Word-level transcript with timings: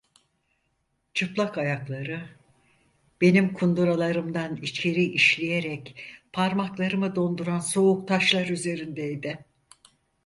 Çıplak 1.13 1.57
ayakları, 1.57 2.29
benim 3.21 3.53
kunduralarımdan 3.53 4.55
içeri 4.55 5.03
işleyerek 5.03 5.95
parmaklarımı 6.33 7.15
donduran 7.15 7.59
soğuk 7.59 8.07
taşlar 8.07 8.47
üzerindeydi. 8.47 9.45